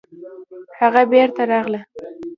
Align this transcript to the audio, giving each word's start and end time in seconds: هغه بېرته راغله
هغه 0.79 1.01
بېرته 1.11 1.41
راغله 1.51 1.79